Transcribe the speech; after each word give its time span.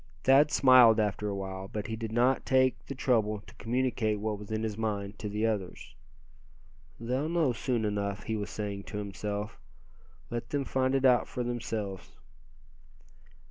Thad 0.23 0.49
smiled 0.49 0.99
after 0.99 1.27
a 1.27 1.35
while, 1.35 1.67
but 1.67 1.85
he 1.85 1.95
did 1.95 2.11
not 2.11 2.43
take 2.43 2.87
the 2.87 2.95
trouble 2.95 3.41
to 3.45 3.53
communicate 3.59 4.19
what 4.19 4.39
was 4.39 4.49
in 4.51 4.63
his 4.63 4.75
mind 4.75 5.19
to 5.19 5.29
the 5.29 5.45
others. 5.45 5.93
"They'll 6.99 7.29
know 7.29 7.53
soon 7.53 7.85
enough," 7.85 8.23
he 8.23 8.35
was 8.35 8.49
saying 8.49 8.85
to 8.85 8.97
himself, 8.97 9.59
"let 10.31 10.49
them 10.49 10.65
find 10.65 10.95
it 10.95 11.05
out 11.05 11.27
for 11.27 11.43
themselves." 11.43 12.17